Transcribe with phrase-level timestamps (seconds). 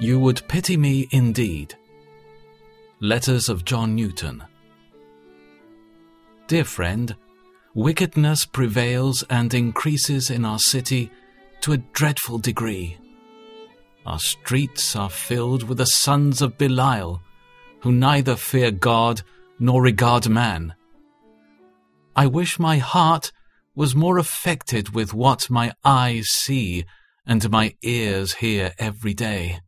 [0.00, 1.74] You would pity me indeed.
[3.00, 4.42] Letters of John Newton.
[6.46, 7.14] Dear friend,
[7.74, 11.10] wickedness prevails and increases in our city
[11.60, 12.96] to a dreadful degree.
[14.06, 17.20] Our streets are filled with the sons of Belial,
[17.80, 19.20] who neither fear God
[19.58, 20.74] nor regard man.
[22.16, 23.32] I wish my heart
[23.74, 26.86] was more affected with what my eyes see
[27.26, 29.60] and my ears hear every day.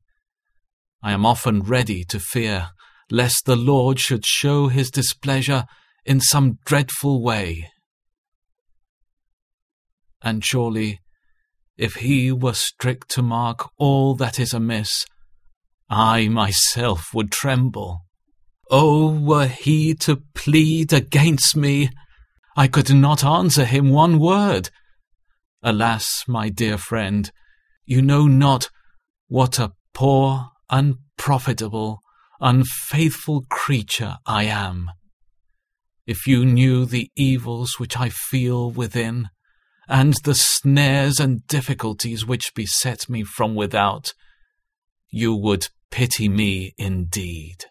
[1.03, 2.71] I am often ready to fear
[3.11, 5.67] lest the Lord should show his displeasure
[6.05, 7.69] in some dreadful way.
[10.23, 11.01] And surely,
[11.77, 15.05] if he were strict to mark all that is amiss,
[15.91, 18.07] I myself would tremble.
[18.71, 21.91] Oh, were he to plead against me,
[22.57, 24.71] I could not answer him one word.
[25.63, 27.31] Alas, my dear friend,
[27.85, 28.71] you know not
[29.29, 32.01] what a poor, unprofitable,
[32.41, 34.91] unfaithful creature I am.
[36.07, 39.29] If you knew the evils which I feel within,
[39.89, 44.15] and the snares and difficulties which beset me from without,
[45.11, 47.67] you would pity me indeed.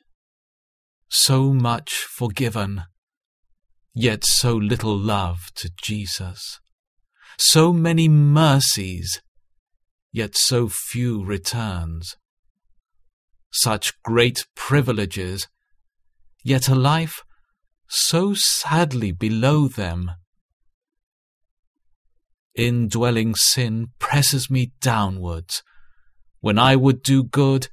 [1.09, 2.83] So much forgiven,
[3.93, 6.59] yet so little love to Jesus.
[7.37, 9.21] So many mercies,
[10.13, 12.15] yet so few returns.
[13.51, 15.47] Such great privileges,
[16.43, 17.21] yet a life
[17.87, 20.11] so sadly below them.
[22.55, 25.63] Indwelling sin presses me downwards.
[26.39, 27.67] When I would do good,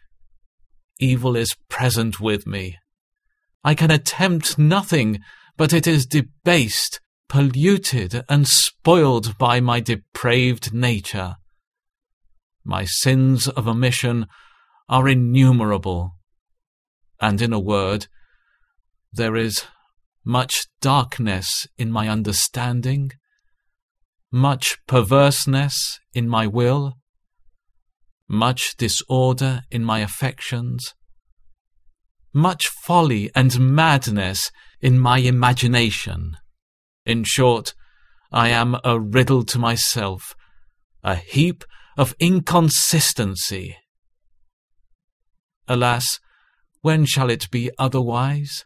[0.98, 2.76] evil is present with me.
[3.62, 5.20] I can attempt nothing,
[5.56, 11.36] but it is debased, polluted, and spoiled by my depraved nature.
[12.64, 14.26] My sins of omission
[14.88, 16.14] are innumerable,
[17.20, 18.06] and in a word,
[19.12, 19.64] there is
[20.24, 23.10] much darkness in my understanding,
[24.30, 26.98] much perverseness in my will,
[28.28, 30.94] much disorder in my affections,
[32.32, 36.36] much folly and madness in my imagination.
[37.06, 37.74] In short,
[38.30, 40.34] I am a riddle to myself,
[41.02, 41.64] a heap
[41.96, 43.76] of inconsistency.
[45.68, 46.18] Alas,
[46.82, 48.64] when shall it be otherwise?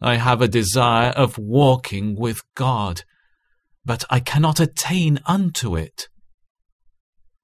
[0.00, 3.02] I have a desire of walking with God,
[3.84, 6.08] but I cannot attain unto it.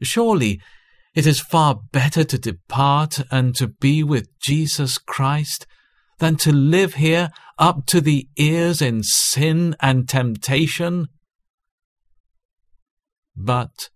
[0.02, 0.60] Surely
[1.14, 5.66] it is far better to depart and to be with Jesus Christ
[6.18, 11.08] than to live here up to the ears in sin and temptation.
[13.36, 13.90] But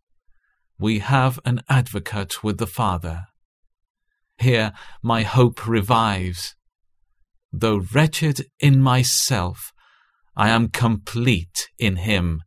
[0.79, 3.27] we have an advocate with the Father.
[4.39, 4.73] Here
[5.03, 6.55] my hope revives.
[7.53, 9.73] Though wretched in myself,
[10.37, 12.43] I am complete in him.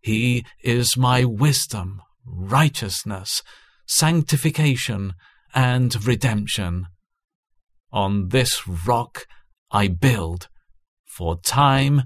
[0.00, 3.42] He is my wisdom, righteousness,
[3.86, 5.14] sanctification,
[5.54, 6.86] and redemption.
[7.90, 9.26] On this rock
[9.70, 10.48] I build
[11.04, 12.02] for time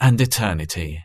[0.00, 1.04] and eternity.